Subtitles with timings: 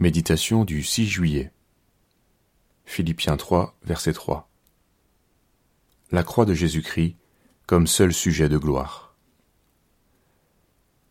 [0.00, 1.52] Méditation du 6 juillet.
[2.86, 4.48] Philippiens 3, verset 3.
[6.10, 7.16] La croix de Jésus-Christ
[7.66, 9.14] comme seul sujet de gloire.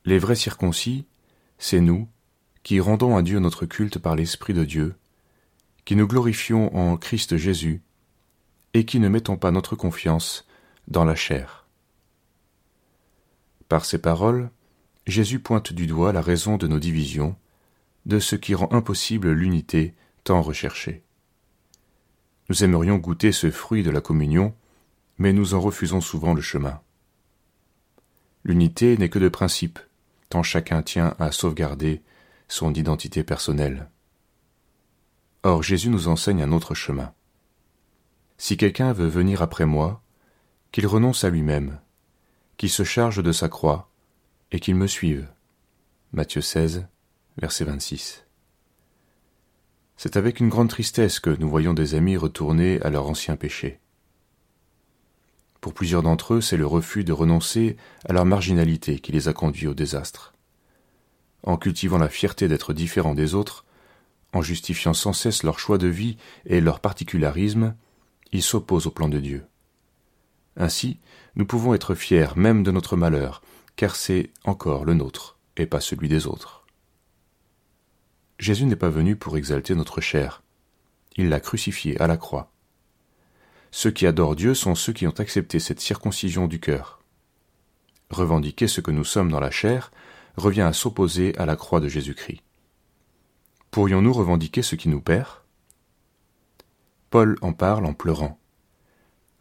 [0.05, 1.05] Les vrais circoncis,
[1.59, 2.07] c'est nous,
[2.63, 4.95] qui rendons à Dieu notre culte par l'Esprit de Dieu,
[5.85, 7.83] qui nous glorifions en Christ Jésus,
[8.73, 10.47] et qui ne mettons pas notre confiance
[10.87, 11.67] dans la chair.
[13.67, 14.49] Par ces paroles,
[15.05, 17.35] Jésus pointe du doigt la raison de nos divisions,
[18.05, 19.93] de ce qui rend impossible l'unité
[20.23, 21.03] tant recherchée.
[22.49, 24.55] Nous aimerions goûter ce fruit de la communion,
[25.17, 26.81] mais nous en refusons souvent le chemin.
[28.43, 29.79] L'unité n'est que de principe,
[30.29, 32.01] tant chacun tient à sauvegarder
[32.47, 33.89] son identité personnelle.
[35.43, 37.13] Or Jésus nous enseigne un autre chemin.
[38.37, 40.01] Si quelqu'un veut venir après moi,
[40.71, 41.79] qu'il renonce à lui-même,
[42.57, 43.89] qu'il se charge de sa croix,
[44.51, 45.27] et qu'il me suive.
[46.11, 46.87] Matthieu 16,
[47.39, 48.25] verset 26.
[49.95, 53.79] C'est avec une grande tristesse que nous voyons des amis retourner à leur ancien péché.
[55.61, 59.33] Pour plusieurs d'entre eux, c'est le refus de renoncer à leur marginalité qui les a
[59.33, 60.33] conduits au désastre.
[61.43, 63.65] En cultivant la fierté d'être différents des autres,
[64.33, 67.75] en justifiant sans cesse leur choix de vie et leur particularisme,
[68.31, 69.45] ils s'opposent au plan de Dieu.
[70.55, 70.99] Ainsi,
[71.35, 73.41] nous pouvons être fiers même de notre malheur,
[73.75, 76.58] car c'est encore le nôtre et pas celui des autres.
[78.39, 80.43] Jésus n'est pas venu pour exalter notre chair.
[81.17, 82.53] Il l'a crucifié à la croix.
[83.69, 87.03] Ceux qui adorent Dieu sont ceux qui ont accepté cette circoncision du cœur.
[88.09, 89.91] Revendiquer ce que nous sommes dans la chair
[90.37, 92.41] revient à s'opposer à la croix de Jésus-Christ.
[93.71, 95.43] Pourrions-nous revendiquer ce qui nous perd?
[97.09, 98.39] Paul en parle en pleurant.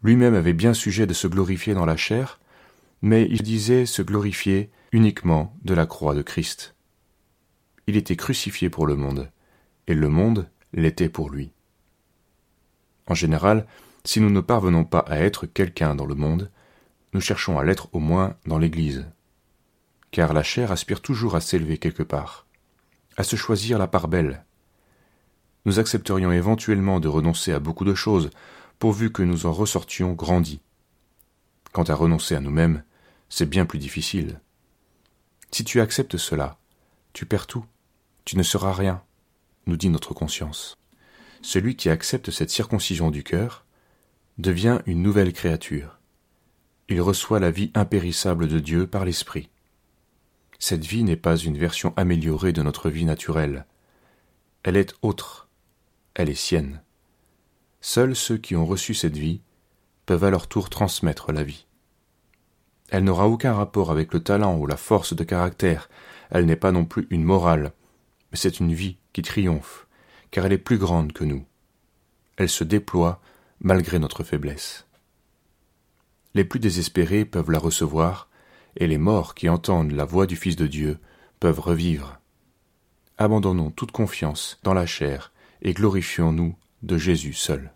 [0.03, 2.39] Lui-même avait bien sujet de se glorifier dans la chair,
[3.01, 6.75] mais il disait se glorifier uniquement de la croix de Christ
[7.89, 9.31] il était crucifié pour le monde,
[9.87, 11.51] et le monde l'était pour lui.
[13.07, 13.65] En général,
[14.03, 16.51] si nous ne parvenons pas à être quelqu'un dans le monde,
[17.13, 19.07] nous cherchons à l'être au moins dans l'Église.
[20.11, 22.45] Car la chair aspire toujours à s'élever quelque part,
[23.17, 24.45] à se choisir la part belle.
[25.65, 28.29] Nous accepterions éventuellement de renoncer à beaucoup de choses,
[28.77, 30.61] pourvu que nous en ressortions grandis.
[31.71, 32.83] Quant à renoncer à nous-mêmes,
[33.29, 34.39] c'est bien plus difficile.
[35.49, 36.59] Si tu acceptes cela,
[37.13, 37.65] tu perds tout.
[38.29, 39.01] Tu ne seras rien,
[39.65, 40.77] nous dit notre conscience.
[41.41, 43.65] Celui qui accepte cette circoncision du cœur
[44.37, 45.97] devient une nouvelle créature.
[46.89, 49.49] Il reçoit la vie impérissable de Dieu par l'Esprit.
[50.59, 53.65] Cette vie n'est pas une version améliorée de notre vie naturelle.
[54.61, 55.49] Elle est autre.
[56.13, 56.83] Elle est sienne.
[57.81, 59.41] Seuls ceux qui ont reçu cette vie
[60.05, 61.65] peuvent à leur tour transmettre la vie.
[62.89, 65.89] Elle n'aura aucun rapport avec le talent ou la force de caractère,
[66.29, 67.73] elle n'est pas non plus une morale,
[68.31, 69.87] mais c'est une vie qui triomphe,
[70.31, 71.45] car elle est plus grande que nous.
[72.37, 73.21] Elle se déploie
[73.59, 74.85] malgré notre faiblesse.
[76.35, 78.29] Les plus désespérés peuvent la recevoir,
[78.77, 80.99] et les morts qui entendent la voix du Fils de Dieu
[81.39, 82.19] peuvent revivre.
[83.17, 87.73] Abandonnons toute confiance dans la chair et glorifions-nous de Jésus seul.